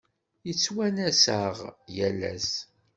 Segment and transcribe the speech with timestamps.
[0.47, 1.55] Yettwanas-aɣ
[1.95, 2.51] yal ass.